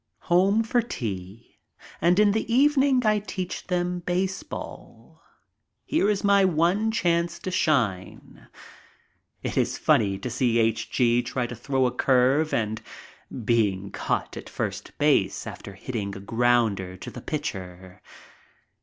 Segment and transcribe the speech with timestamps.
[0.21, 1.59] Home for tea,
[2.01, 5.21] and in the evening I teach them baseball.
[5.85, 8.47] Here is my one chance to shine.
[9.43, 10.89] It is funny to see H.
[10.89, 11.21] G.
[11.21, 12.81] try to throw a curve and
[13.45, 18.01] being caught at first base after hitting a grounder to the pitcher.